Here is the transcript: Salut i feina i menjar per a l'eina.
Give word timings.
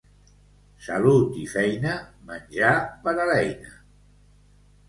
Salut 0.85 1.37
i 1.43 1.43
feina 1.51 1.93
i 1.97 2.25
menjar 2.31 2.73
per 3.05 3.15
a 3.15 3.29
l'eina. 3.33 3.79